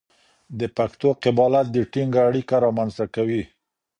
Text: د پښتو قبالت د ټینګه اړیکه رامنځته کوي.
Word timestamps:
د 0.59 0.61
پښتو 0.77 1.09
قبالت 1.23 1.65
د 1.71 1.77
ټینګه 1.91 2.21
اړیکه 2.29 2.55
رامنځته 2.65 3.05
کوي. 3.15 3.43